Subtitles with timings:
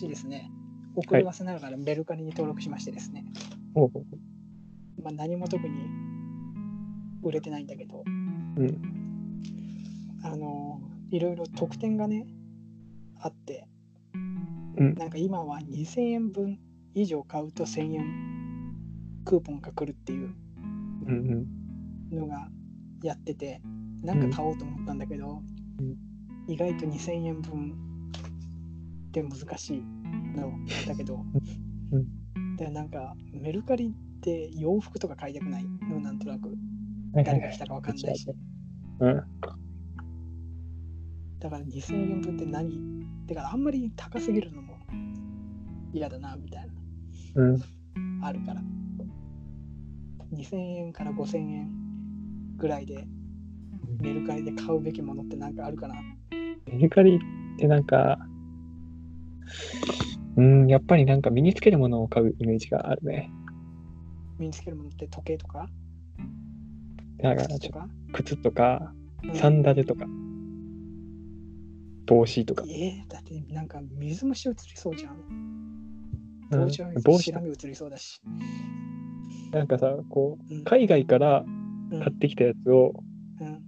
[0.00, 0.50] 私ですね、
[0.96, 3.22] 送り忘れながらメルカリに登録しましてですね、
[3.74, 4.02] ほうほ
[5.02, 5.78] まあ、何も特に
[7.22, 8.02] 売れてないんだけど、
[8.56, 8.60] う。
[8.62, 8.80] うん。
[10.24, 12.26] あの、いろいろ特典がね、
[13.20, 13.68] あって、
[14.14, 14.94] うん。
[14.94, 16.58] なんか今は2000円分
[16.94, 18.74] 以上買うと1000円
[19.26, 20.34] クーポンが来るっていう。
[22.10, 22.48] のが
[23.02, 23.60] やってて、
[24.02, 25.42] なんか買おうと思ったんだけど、
[25.78, 25.96] うん。
[26.50, 27.89] 意外と2000円分
[29.10, 29.82] って難しい
[30.38, 30.52] の
[30.86, 31.24] だけど、
[31.92, 32.56] うん。
[32.56, 36.54] でなんかメルカリって洋服とか買いたくないのなんとなく。
[37.12, 38.32] 誰が来たかわかんないし。
[39.00, 39.22] うん。
[41.40, 42.70] だから2000円分って何？
[43.26, 44.76] てかあんまり高すぎるのも
[45.92, 46.68] 嫌だなみたい
[47.34, 47.58] うん。
[47.58, 47.64] な
[48.22, 48.62] あるから。
[50.32, 51.72] 2000円から5000円
[52.56, 53.04] ぐらいで
[53.98, 55.96] メルカリで買うべきものってなんかあるかな？
[56.30, 57.20] メルカリっ
[57.58, 58.16] てなんか、
[60.36, 63.30] うん、やっぱりなんか身につけるものを買うイメージがあるね。
[64.38, 65.68] 身につけるものって時計とか？
[67.18, 68.92] だからちょ靴とか、靴とか、
[69.24, 70.06] うんサンダルとか、
[72.06, 72.64] 帽子とか。
[72.66, 75.16] えー、だってなんか水虫映りそうじゃん。
[75.16, 78.20] うん帽子は帽子白目映りそうだし。
[79.52, 81.44] なんかさ、こう海外から
[81.92, 82.94] うん買ってきたやつを、
[83.40, 83.62] うん、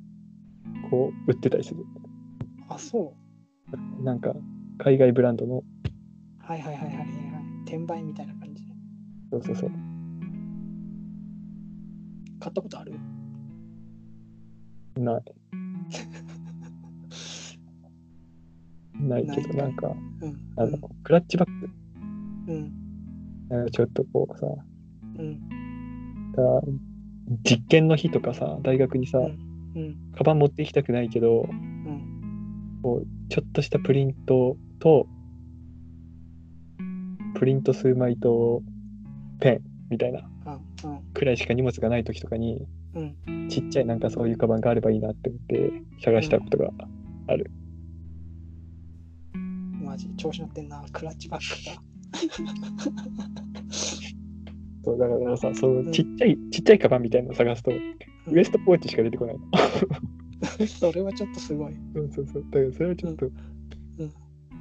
[0.91, 1.85] こう、売ってたりする。
[2.69, 3.15] あ、そ
[4.01, 4.03] う。
[4.05, 4.33] なんか、
[4.85, 5.63] 海外ブランドの、
[6.41, 7.07] はいはいはいはいはいはい。
[7.67, 8.73] 転売みたいな感じで。
[9.31, 9.71] そうそうそう。
[12.41, 12.95] 買ったことある？
[14.99, 15.23] ない。
[19.01, 19.87] ないけど、なんか、
[20.21, 20.37] うん。
[20.57, 21.69] あの、クラッチバッグ、
[22.53, 22.73] うん。
[23.49, 24.49] なんかちょっとこうさ、
[25.17, 25.49] うん。
[26.33, 26.61] が
[27.45, 29.39] 実験の日とかさ、大学にさ、うん。
[29.77, 29.97] うん。
[30.17, 31.63] カバン持って行きたくないけど、うん。
[33.29, 35.07] ちょっとしたプリントと、
[37.37, 38.63] プリント数枚と
[39.39, 39.61] ペン
[39.91, 40.29] みたいな
[40.85, 41.01] うん。
[41.15, 43.48] くらいしか荷物がない時とかに、うん。
[43.48, 45.73] ちっちゃいなんかそういうカバンがあればいいなって思って
[46.05, 46.71] 探したことが、
[49.81, 50.85] マジ、調子乗ってんな。
[50.92, 51.83] クラッチバッグだ。
[54.85, 59.42] そうだからさ、そううんちっちゃい、ちっちゃいカバンみたいなの探すと、ウエストポーチしか出てこないの。
[60.67, 61.75] それはちょっとすごい。
[61.95, 62.45] そうそうそう。
[62.51, 63.33] だからそれはちょっとうん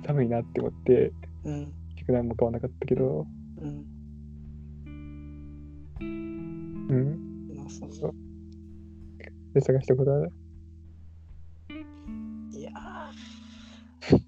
[0.05, 1.13] 寒いなって思って、
[1.43, 1.73] うん。
[1.95, 3.25] 結局何も買わなかったけど、
[3.61, 3.85] うん。
[5.99, 7.55] うん。
[7.55, 8.13] まあ、そうそう
[9.53, 10.31] で、探したことある？
[12.51, 14.19] いやー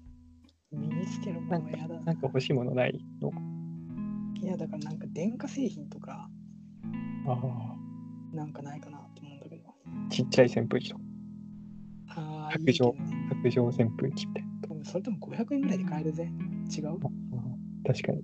[0.72, 3.32] 身につけるものだなんか欲しいものないの？
[4.40, 6.28] いやだからなんか電化製品とか
[7.26, 7.76] ああ。
[8.36, 9.62] なんかないかなと思うんだけど
[10.10, 11.02] ちっちゃい扇風機とか、
[12.08, 14.43] ああ白状いいけどね白状扇風機みたいな。
[14.43, 14.43] でも
[14.84, 16.30] それとも500円ぐらいで買えるぜ
[16.76, 16.98] 違う？
[17.86, 18.22] 確かに。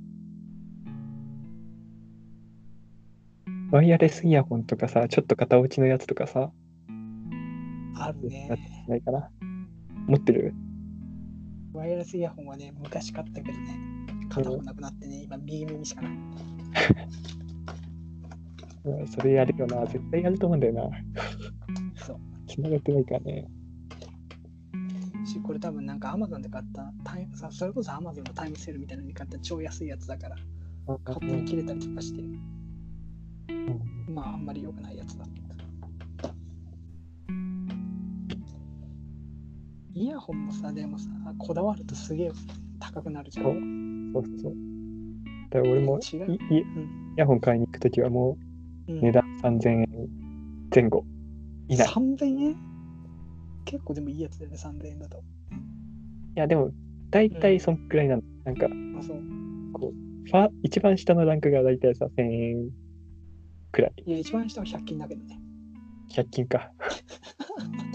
[3.70, 6.50] ワイヤレスイヤホンとかさ、ちょっと型落ちのやつとかさ、
[7.96, 8.48] あるね
[8.88, 9.30] ないかな。
[10.06, 10.54] 持ってる？
[11.72, 13.78] ワイヤレスイヤホンはね昔買ったけどね
[14.28, 16.12] 片方なくなってね今右耳しかない
[18.84, 19.86] うんそれやるよな。
[19.86, 20.82] 絶対やると思うんだよな。
[21.94, 23.48] そう 繋がってないからね。
[25.30, 30.36] しこれ多分なんか Amazon で買ったタイムさそれこそ Amazon のタイムセールみたいなのに買った超安いやつだから
[31.04, 32.22] 勝手に切れたりとかして。
[34.08, 36.34] まああんまり良くないやつだった。
[39.94, 41.08] イヤホンもさでもさ
[41.38, 42.32] こだわるとすげえ
[42.80, 44.12] 高くなるじゃそん。
[44.12, 44.24] そう。
[44.24, 44.54] そうそう。
[45.50, 46.32] だから俺も違う？
[46.32, 46.64] イ
[47.16, 48.36] ヤホン買いに行くときはも
[48.88, 49.88] う値段3000円
[50.74, 51.04] 前後。
[51.68, 51.86] 以内。
[51.86, 52.69] い3000円？
[53.64, 55.22] 結構でもいいやつだよね3000円だと
[56.40, 56.72] や、でも、
[57.10, 58.22] 大体そんくらいなの。
[58.44, 59.20] なんか、あそう
[60.26, 62.70] ファ一番下のランクが大体さ、1000円
[63.72, 63.92] くらい。
[64.06, 65.40] いや一番下は100均だけどね
[66.10, 66.70] 100均か。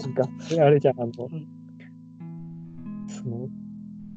[0.00, 0.28] 100均か。
[0.64, 1.12] あれじゃん、あの、ん
[3.08, 3.48] その、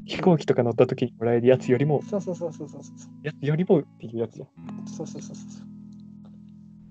[0.05, 4.87] 飛行機とか乗った時にもらえるやつよりも、そうそうそうそうそうそうやつよりもっていうやつじゃん。
[4.87, 5.45] そうそうそうそう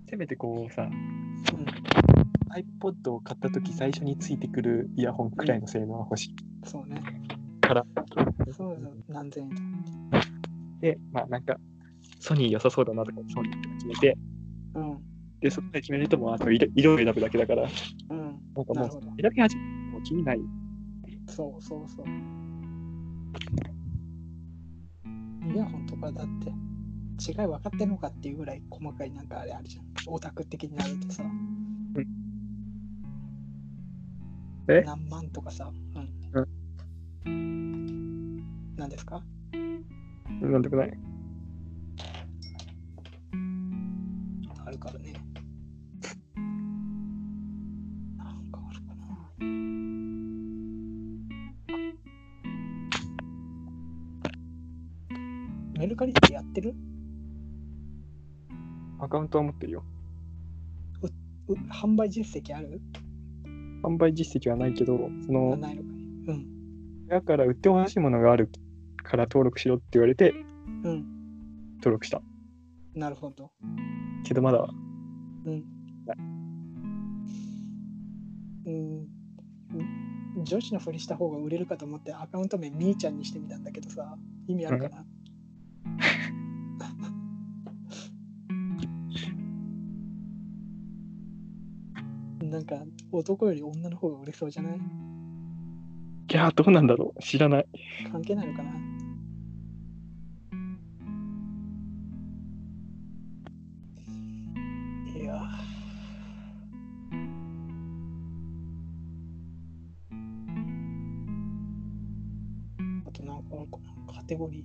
[0.09, 2.08] せめてこうさ、うん
[2.49, 6.37] iPod を買った時最初についてくるイヤホンくらいの性能は欲しい。
[6.65, 7.01] そうね。
[7.61, 7.85] から。
[8.47, 9.05] そうそう。
[9.09, 9.51] 何千円。
[9.51, 9.57] と
[10.81, 11.57] で、まあなんか、
[12.21, 14.17] ソニー良さそうだなとか、ソニーとか決めて、
[14.75, 14.99] うん。
[15.41, 17.63] で、そこで決めるともうあと色色を選ぶだけだから、
[18.11, 18.19] うん。
[18.55, 19.07] なんかもうなるほど。
[19.21, 20.41] 選び始めてもう気にない。
[21.29, 22.07] そうそうそう。
[25.53, 26.51] イヤホンとかだって
[27.31, 29.85] 違い分かってんのかっていうぐらい細かいなんかあれあるじゃん。
[30.07, 31.23] オタク的になるとさ
[34.71, 34.83] え？
[34.85, 36.09] 何万とかさ、うん
[39.07, 39.23] か？
[40.43, 40.99] なんでもない。
[44.67, 45.15] あるからね。
[48.19, 49.07] なんかあるかな。
[55.79, 56.75] メルカリってやってる？
[59.01, 59.85] アカウントは持ってるよ。
[61.49, 62.83] う販売実績ある？
[63.83, 67.07] 販売実績はないけど、そあの、ないのかいうん。
[67.07, 68.51] だから売ってほしいものがある
[69.03, 70.35] から登録しろって言われて
[70.85, 71.05] うん。
[71.77, 72.21] 登録した。
[72.95, 73.53] なるほど。
[74.25, 74.69] けどまだ、
[75.47, 75.65] うん。
[78.67, 80.45] うん。
[80.45, 84.17] 女子のふりした方が売れるかと思ってアカウント名みーちゃんにしてみたんだけどさ、
[84.47, 85.05] 意味あるかな、
[92.59, 92.75] なんか
[93.13, 94.73] 男より女の方が売れそうじゃない？
[94.75, 94.79] い
[96.35, 97.23] やー、どうなんだろう。
[97.23, 97.67] 知らない。
[98.11, 98.73] 関係ないのかな？
[105.17, 105.37] いや。
[113.07, 114.65] あとなんかあるかなカテゴリ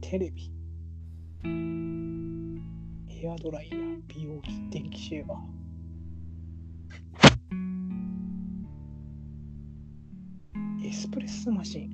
[0.00, 0.50] テレビ
[3.42, 5.38] ドライヤー美容機電気シェーバー
[10.86, 11.90] エスプレッソマシン。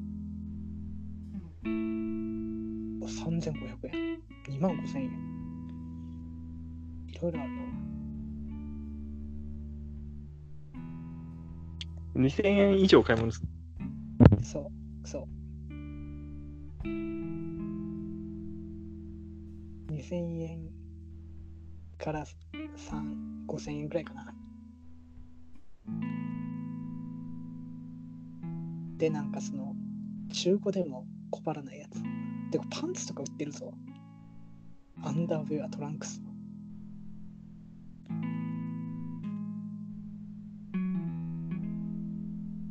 [1.62, 3.52] 3500
[3.92, 4.20] 円。
[4.48, 5.08] 2万5000円。
[7.06, 7.50] いろいろある
[12.14, 12.26] な。
[12.28, 13.46] 2000円以上買い物する。
[14.42, 14.72] そ
[15.04, 15.26] う、そう。
[19.92, 20.75] 2000円
[21.98, 24.34] から3、5000円くらいかな。
[28.96, 29.74] で、なんかその、
[30.32, 32.02] 中古でも小腹ないやつ。
[32.50, 33.72] でもパンツとか売ってるぞ。
[35.02, 36.22] アンダーウェア、トランクス。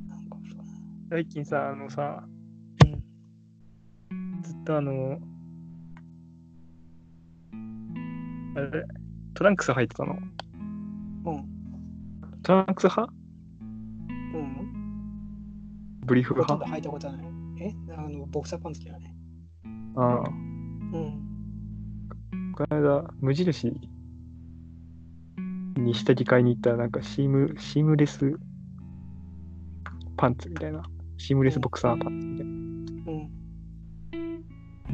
[0.08, 0.70] なんかあるかな。
[1.10, 2.24] 最近さ、あのさ、
[4.12, 4.42] うん。
[4.42, 5.20] ずっとあの、
[8.56, 8.86] あれ、
[9.36, 10.18] トランクス履いてたの？
[11.26, 11.46] うん。
[12.42, 13.14] トランクス派？
[14.34, 16.00] うん。
[16.06, 17.26] ブリーフほとんど派履いたことない。
[17.60, 17.74] え？
[17.98, 19.14] あの、ボクサーパンツだよね。
[19.98, 20.20] ああ。
[20.20, 20.32] うん。
[22.54, 23.78] この間、無印
[25.76, 28.40] に下着買いに行ったら、なんかシーム、シームレス
[30.16, 30.82] パンツみたいな。
[31.18, 32.50] シームレスボクサーパンツみたいう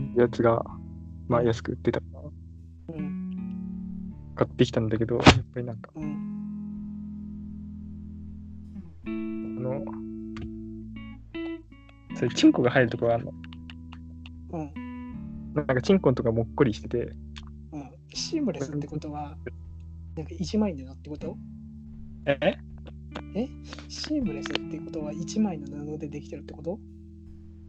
[0.03, 0.15] ん。
[0.15, 0.65] なやつが、
[1.27, 2.01] まあ安く売ってた。
[4.41, 6.17] 買ってきたんだけど、やっぱりなんか、うん。
[9.05, 9.09] あ
[9.61, 9.85] の、
[12.15, 13.33] それ、チンコが入るところあるの。
[14.53, 15.53] うん。
[15.53, 17.13] なんかチンコのとかもっこりしてて、
[17.71, 17.91] うん。
[18.15, 19.37] シームレスってことは、
[20.15, 21.37] なんか一枚布ってこと？
[22.25, 22.57] え？
[23.89, 26.79] シームレスってことは一枚の布でできてるってこと？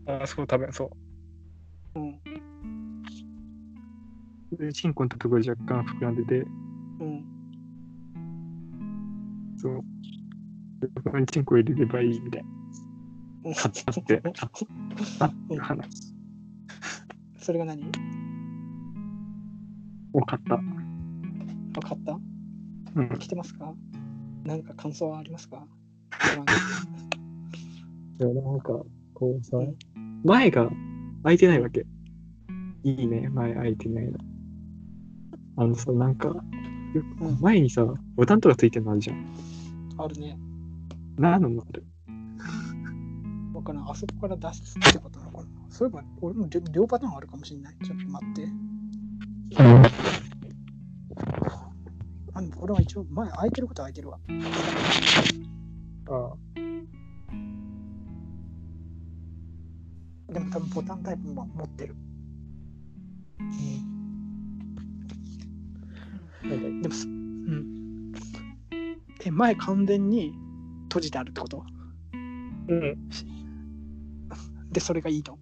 [0.07, 0.91] あ、そう、多分そ
[1.97, 2.01] う。
[2.01, 2.19] うん。
[4.59, 6.47] で、チンコのところ若干膨らんでて、
[7.03, 7.25] うん。
[9.59, 9.85] そう。
[10.81, 12.49] でそこにチンコ入れればいいみたいな。
[12.49, 14.35] うん買ったって、買っ
[15.19, 16.15] たっていう話
[17.41, 17.83] それが何？
[20.13, 20.57] を買った。
[20.59, 20.65] 分
[21.81, 22.21] かった？
[22.95, 23.09] うん。
[23.19, 23.75] 来てますか？
[24.45, 25.67] 何か感想はありますか？
[28.19, 28.81] でもなんか、
[29.15, 29.75] こうさうん、
[30.23, 30.71] 前が
[31.25, 31.85] 空いてないわけ。
[32.85, 34.19] いいね、前空いてないの。
[35.57, 36.33] あのさ、なんか、
[36.95, 39.27] よくうん前にさ、ボタンとかついてるのあるじゃん。
[39.99, 40.39] あるね。
[41.17, 41.85] 何のある
[43.55, 43.91] わからん。
[43.91, 45.47] あそこから脱出ってことなのかな？
[45.71, 47.77] そういえば、俺も両両パターンあるかもしれない。
[47.85, 48.47] ちょっと待って。
[52.35, 54.19] あでも俺は一応前空いてることは空いてるわ。
[56.09, 56.35] あ
[60.33, 61.95] でも多分ボタンタイプも持ってる。
[63.39, 63.92] なん
[66.51, 68.13] だでもす、うん。
[69.25, 70.35] え、前完全に
[70.85, 71.65] 閉じてあるってこと？
[72.69, 73.09] うん。
[74.71, 75.39] で、それがいいと。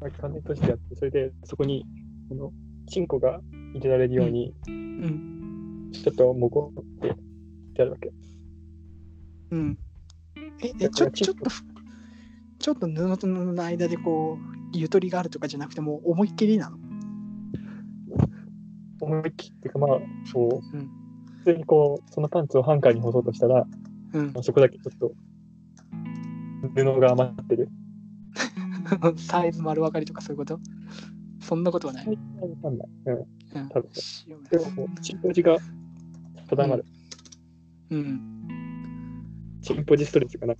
[0.00, 1.86] まあ、完全閉じてあって、それでそこに、
[2.28, 2.52] この、
[2.88, 3.40] チンコが
[3.74, 5.90] 入れられるように、うん。
[5.92, 7.08] ちょっともごって
[7.80, 8.12] やるわけ。
[9.50, 9.78] うん。
[10.62, 11.62] え、えだちょちょっとふ、
[12.58, 16.78] ちょっと布と布の間でこう、ゆとりがあるとかじゃなくて、もう思いっきりなの？
[19.06, 19.98] 思いっきりっていうか、まあ、
[20.30, 20.90] そう、うん。
[21.44, 23.66] 普通にこう、そのパンツをハンカーに干そうとしたら、
[24.12, 25.12] うんまあ、そこだけちょっと
[26.74, 27.68] 布が余ってる。
[29.16, 30.58] サイズ丸分かりとかそういうこと？
[31.40, 32.06] そんなことはない。
[32.08, 32.14] わ
[32.62, 32.88] かんない。
[33.06, 33.14] うん。
[33.14, 33.88] うん多分
[34.28, 35.56] 塩でもチンポジが
[36.48, 36.84] 定まる。
[37.90, 38.48] うん。
[39.62, 40.54] チンポジストレッチかな。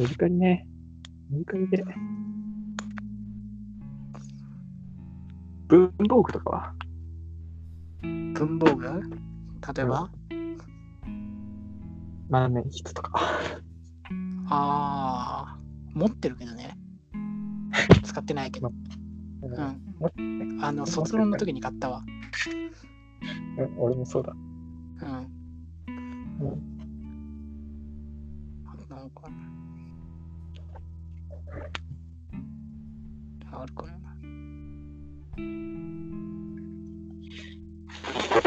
[0.00, 0.66] メルカリね。
[1.28, 1.84] メルカリで。
[5.68, 6.74] 文房具とかは？
[8.00, 8.86] 文房具？
[8.86, 10.10] 例えば、
[12.30, 13.12] 万年筆とか。
[14.48, 15.58] ああ、
[15.92, 16.78] 持ってるけどね。
[18.02, 18.72] 使ってないけど。
[19.42, 20.64] うんうん。
[20.64, 22.02] あの、卒論の時に買ったわ。
[23.58, 24.32] うん、俺もそうだ。
[24.32, 24.38] うん。
[26.40, 26.70] うん
[28.88, 29.28] なんか。
[33.52, 33.92] あるかな。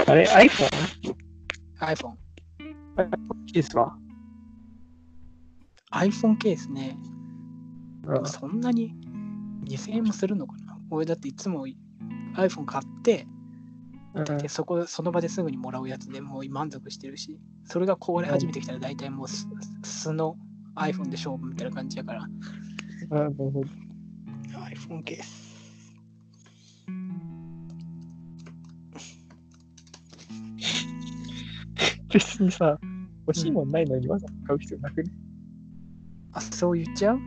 [0.08, 1.16] あれ、iPhone?
[1.80, 2.16] iPhone。
[3.52, 3.98] ケースは
[5.92, 6.98] ？iPhone ケースね。
[8.06, 8.94] うんそんなに
[9.66, 10.78] 2000円もするのかな？
[10.90, 11.66] 俺だっていつも
[12.36, 13.26] iPhone 買って、
[14.40, 19.48] でそこその場ですぐにもらうやつでもう満足してるし、それが壊れ始めてきたら大体もう素
[19.84, 20.36] 素の
[20.76, 23.62] iPhone で勝負みたいな感じやから、うんなるほど
[24.74, 25.54] iPhone ケース。
[32.10, 32.78] 別にさ、
[33.28, 35.12] 欲しいもんないのにわざわざ買う必要なくね？
[36.34, 37.20] あ、そう言っちゃう？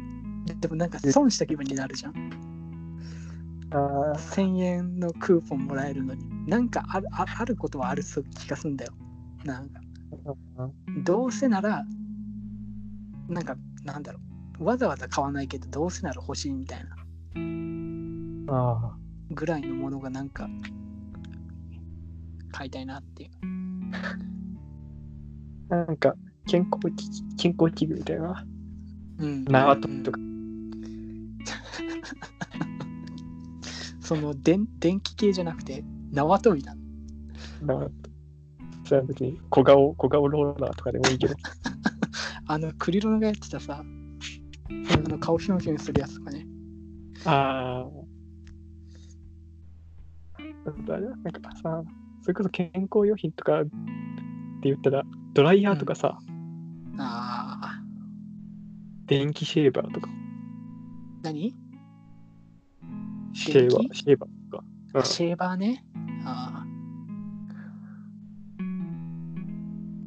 [0.47, 2.15] ででもなんか損した気分になるじゃん。
[3.73, 8.93] ああ、1000円のクーポンもらえるのに、なんかあるああることはある気がすんだよ。
[9.45, 9.81] なんか、
[11.03, 11.85] どうせなら、
[13.29, 14.21] なんか、なんだろ
[14.61, 16.97] う、わざわざ買わないけど、どうせなら欲しいみたいな
[19.31, 20.49] ぐらいのものがなんか、
[22.53, 23.31] 買いたいなっていう。
[25.69, 26.15] なんか、
[26.47, 28.47] 健康機器、健康器具みたいな。
[29.19, 29.45] うん。
[29.45, 30.21] 縄跳びとか。
[34.01, 36.77] その電電気系じゃなくて、縄跳びな
[37.63, 37.67] の？
[37.67, 37.91] 縄
[38.85, 41.35] それは別に小顔、小顔ローラーとかでもいいけど。
[42.47, 43.85] あの、クリロナがやってたさ、あ
[45.09, 46.47] の顔ヒョンヒョンするやつとかね。
[47.25, 48.06] ああ。
[50.73, 51.83] だなんかさ、
[52.23, 53.71] それこそ健康用品とかって
[54.65, 55.03] 言ったら、
[55.35, 56.19] ドライヤーとかさ、
[56.99, 57.81] ああ、
[59.07, 60.09] 電気シェーバーとか、
[61.23, 61.55] 何？
[63.33, 64.65] シェーバー、シェーバーとか。
[64.95, 65.85] うんシェーバーね。
[66.25, 66.67] ああ。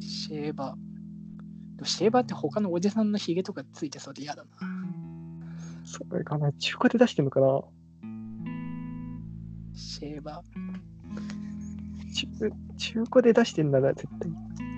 [0.00, 1.76] シェーバー。
[1.76, 4.50] でもシェーバーって他のおじさんのヒゲとかついてそうで嫌だな。
[5.84, 7.60] それかな、中古で出してんのかな
[9.80, 10.42] シェーバ
[12.14, 14.30] 中中古で出してんなら絶対。
[14.30, 14.70] ー。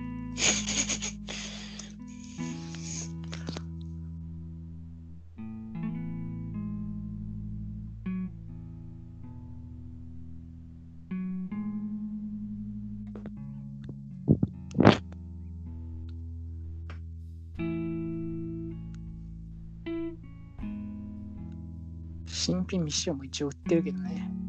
[22.25, 24.42] 新品未使用も一応売ってるけどね。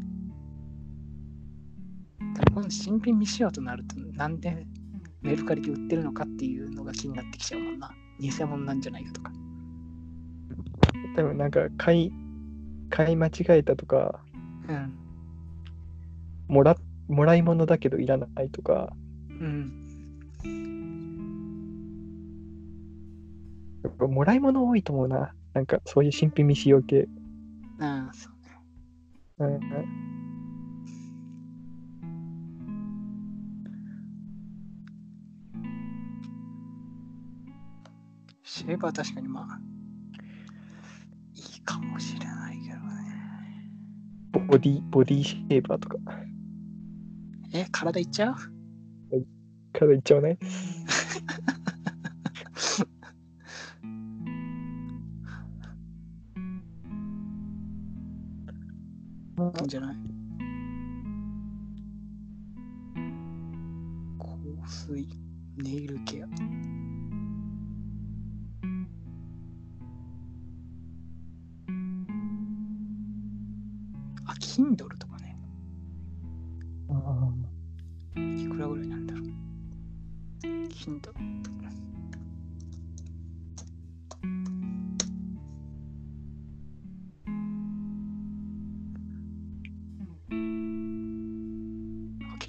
[2.34, 4.66] ただ今度新品未使用となると、なんで
[5.22, 7.90] メルカリで売ってるのかっていうのが気になってきちゃうもんな。
[8.20, 9.32] 偽物なんじゃないかとか。
[11.16, 12.12] 多分なんか買い、
[12.90, 14.20] 買い間違えたとか、
[14.68, 14.92] うん。
[16.48, 16.76] もら、
[17.08, 18.92] もらい物だけどいらないとか、
[19.28, 19.84] うん。
[23.84, 25.32] やっぱもらい物多いと思うな。
[25.52, 27.08] なんかそういう新品未使用系。
[27.80, 28.28] ああ、そ
[29.38, 29.60] うね。
[29.72, 30.23] うん、
[38.46, 39.58] シェーバー確かにまあ、
[41.34, 42.84] いいかもしれないけどね。
[44.46, 45.96] ボディ、ボディシェーバーとか。
[47.54, 48.34] え、体いっちゃう？
[49.72, 50.36] からいっちゃわないい
[59.62, 59.96] いんじゃない？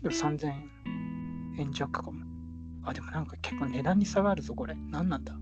[0.10, 0.52] 3000
[1.60, 2.22] 円弱かも。
[2.84, 4.76] あ、でもなんか結構値段に差があるぞ、これ。
[4.92, 5.34] 何なんだ？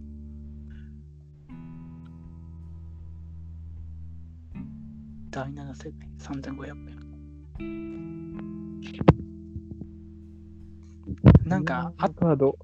[5.32, 7.03] 第7世代3500円。
[11.46, 12.58] なんか、あカード、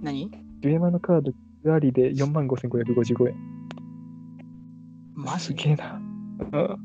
[0.00, 0.30] 何？
[0.60, 1.22] デュエマのカー
[1.64, 3.36] ド、ありで45,555円。
[5.14, 5.46] マジ？
[5.46, 6.00] すげえな。
[6.52, 6.76] うん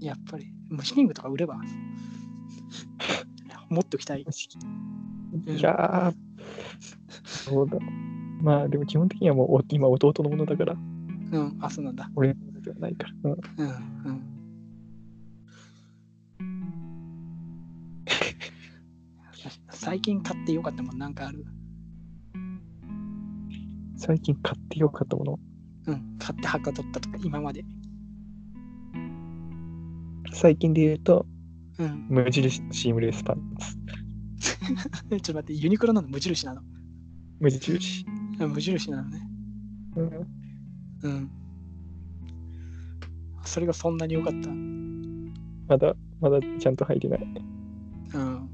[0.00, 1.60] やっぱり、虫リングとか売れば？
[3.68, 4.22] 持っておきたい。
[4.22, 4.24] い
[5.60, 6.14] やー、
[7.24, 7.78] そうだ。
[8.42, 10.76] まあでも基本的にはもうお今弟のものだから、う
[11.38, 12.10] ん、あ、そうなんだ。
[12.14, 13.14] 俺のものではないから。
[13.24, 13.38] うん、うん、
[14.06, 14.22] うん。
[19.70, 21.44] 最近買ってよかったもんなんかある？
[23.96, 25.38] 最近買ってよかったもの？
[25.86, 27.64] うん、買ってはかどったとか、今まで。
[30.32, 31.26] 最近で言うと、
[31.78, 32.06] うん。
[32.08, 33.76] 無印のシームレスパンツ。
[35.08, 36.62] ちょっと待って、ユニクロなの無印なの？
[37.40, 38.06] 無印。
[38.40, 39.20] あ無印なのね。
[39.96, 40.26] うん、
[41.02, 41.30] うん。
[43.44, 44.50] それがそんなに良かった？
[45.68, 47.26] まだ、まだちゃんと入ってない。
[48.14, 48.50] うん。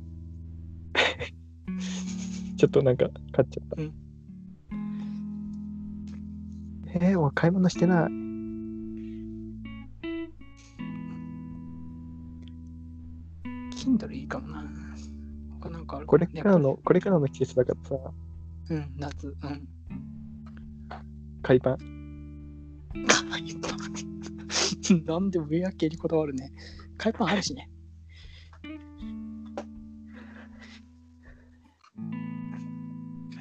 [2.57, 3.83] ちょっとなんか買っちゃった。
[3.83, 3.93] うん
[6.95, 8.22] えー、俺買い物してない。
[13.83, 14.65] Kindle いいかもな。
[15.61, 17.97] 他なんかあるこれからの、これからの季節だからさ、
[18.71, 19.27] うん、夏。
[19.27, 19.69] うん。
[21.43, 21.79] 海パン。
[22.95, 23.69] 海パ
[24.95, 25.05] ン。
[25.05, 26.53] なんでウェア系にこだわるね。
[26.97, 27.69] 海パンあるしね。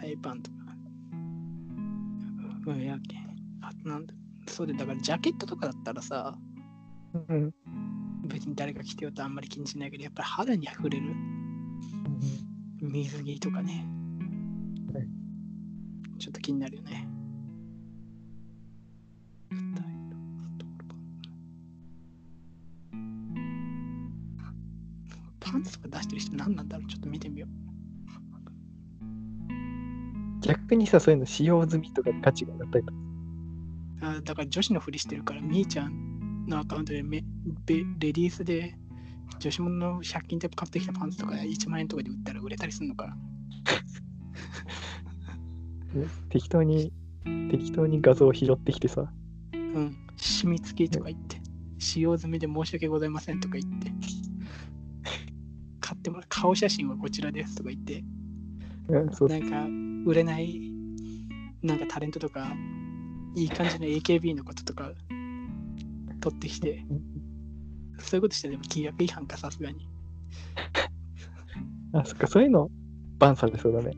[0.01, 0.58] 海パンとか。
[2.65, 3.17] ウェア系。
[3.62, 4.13] あとなんだ。
[4.47, 6.36] そうで、だからジャケットとかだったらさ、
[7.27, 7.54] うん。
[8.23, 11.15] 別に誰が着てようとあんまり気にしないけど、やっぱり肌に触れる
[12.81, 13.86] 水着とかね
[14.93, 15.07] はい。
[16.19, 17.07] ちょっと気になるよね。
[25.39, 26.88] パンツとか出してる人何なんだろう？
[26.88, 27.49] ちょっと見てみよう。
[30.41, 32.97] 逆にさ、そういうの使用済みとか価値が上がったりとか。
[34.03, 37.25] あだから女子のふりしてるから、みーちゃんのアカウントでめべ
[37.67, 38.75] レディースで
[39.39, 43.17] 女子物の100均で買ってきたパンツとか1万円とかで売ったら売れたりするのかな。
[46.30, 46.93] 適当に、
[47.49, 49.12] 適当に画像を拾ってきてさ、
[49.54, 49.97] うん。
[50.17, 51.41] 染み付きとか言って、
[51.80, 53.91] 使用済みで申し訳ございませんとか言って、
[55.80, 58.04] 買ってもらう、顔写真はこちらですとか言って、
[58.88, 59.65] うん、そうなんか
[60.10, 60.71] 売れない、
[61.62, 62.54] なんかタレントとか、
[63.36, 64.91] いい感じの AKB のこととか、
[66.21, 66.86] 取ってきて、
[68.03, 69.87] そういうことしてでも契約違反か、さすがに。
[71.93, 72.69] あ、そっか、そういうの、
[73.17, 73.95] バンされそうだね。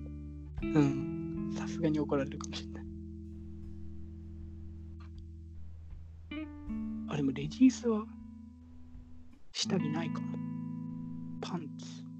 [0.61, 1.51] うん。
[1.55, 2.83] さすがに怒られるかもしれない。
[7.09, 8.05] あ、でもレディースは
[9.51, 10.37] 下着ないかも。
[11.41, 11.69] パン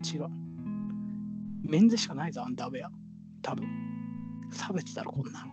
[0.02, 0.28] ツ違う。
[1.63, 2.91] メンズしかないぞ、アンダーウェア。
[3.41, 3.67] 多分。
[4.52, 5.52] 差別だろ、こんなの。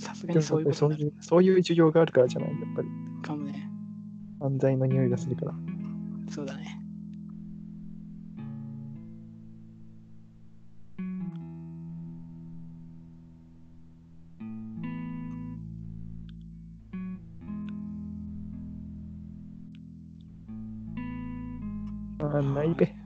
[0.00, 2.88] さすがにそういうことになるそういう、そういう需要があるからじゃない、やっぱり。
[3.22, 3.61] かもね。
[4.42, 5.54] 犯罪の匂いがするから。
[6.28, 6.78] そうだね。
[22.18, 22.92] あー、ないべ。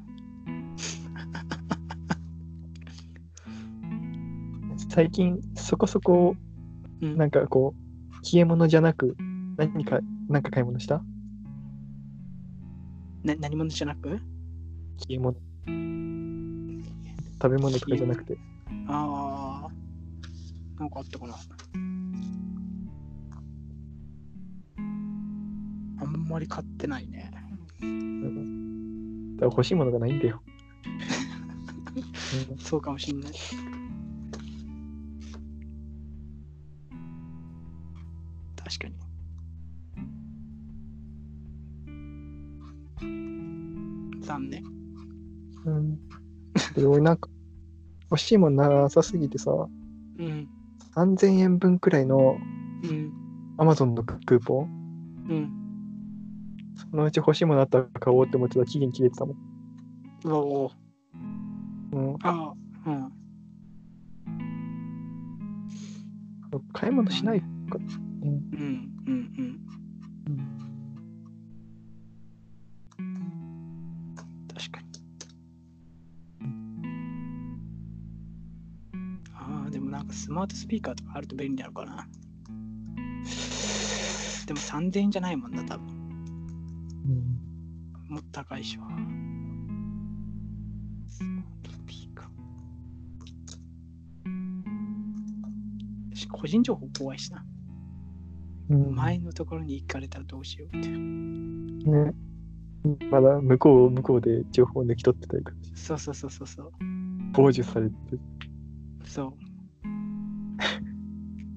[4.89, 6.35] 最近、そこそこ、
[7.03, 9.17] うんなんかこう、消え物じゃなく、
[9.59, 11.05] 何か、なんか買い物した？
[13.27, 14.19] な何者じゃなく？
[14.99, 15.37] 消え物。
[17.43, 18.39] 食べ物とかじゃなくて。
[18.89, 19.71] ああ。
[20.81, 21.35] なんかあったかな。
[25.99, 27.31] あんまり買ってないね。
[27.33, 27.45] だか
[27.81, 27.87] ら
[29.47, 30.41] 欲しいものがないんだよ。
[32.51, 33.33] うんそうかもしんない。
[47.07, 47.31] なんか、
[48.11, 50.49] 欲しいもんなさすぎてさ、うん。
[50.97, 52.37] 3000円分くらいの
[52.83, 53.13] うん。
[53.59, 55.53] Amazon のクーポン、うん。
[56.75, 59.37] そのうち欲しいものあったら買おうって思ってたら期限切れてたもん。
[60.27, 60.73] お
[61.93, 62.55] うん、ああ。
[62.87, 63.13] うん。
[66.73, 67.47] 買い物しないか。
[67.77, 68.91] うんうん。
[69.07, 69.15] うん。
[69.39, 69.66] うん。
[80.27, 82.05] スマートスピーカーとかあると便利なのかな？
[84.45, 85.87] でも3000円じゃないもんな、多分。
[88.09, 88.13] うん。
[88.13, 88.89] もっと高いしわ。
[91.07, 96.17] スマートスピーカー。
[96.17, 97.45] し個人情報怖いしな。
[98.71, 100.89] うん、前のところに行かれたらどうしようって。
[100.89, 102.13] ね。
[103.13, 105.45] まだ向こう、向こうで情報を抜き取ってたり
[105.77, 106.73] そうそうそうそうそう。
[107.33, 107.95] 傍受されて、
[109.05, 109.46] そう。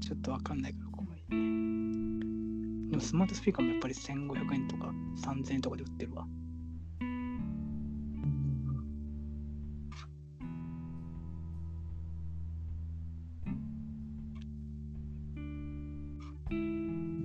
[0.09, 2.89] ちょっとわかんないから怖いね。
[2.89, 4.91] でもスマートスピーカーもやっぱり1500円とか
[5.23, 6.25] 3000円とかで売ってるわ。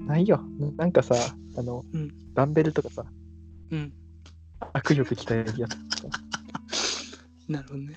[0.06, 0.42] ないよ。
[0.76, 1.14] なんかさ、
[1.56, 3.06] あの、うんダンベルとかさ、
[3.70, 3.92] うん。
[4.74, 6.18] 握力鍛えるやつとか、
[7.48, 7.94] なるほどね。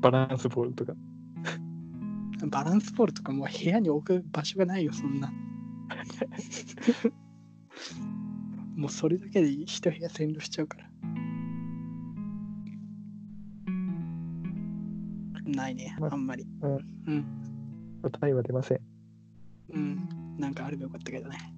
[0.00, 0.94] バランスボールとか。
[2.44, 5.32] バランスボールとかもう部屋に置く場所がないよ、そんな。
[8.76, 10.90] もうそれだけで一部屋占領しちゃうから。
[15.46, 16.46] ないね、まああんまり。
[16.60, 16.72] うん
[17.06, 17.24] うん。
[18.02, 18.80] 答えは出ません。
[19.72, 20.36] うん。
[20.38, 21.55] なんかあればよかったけどね。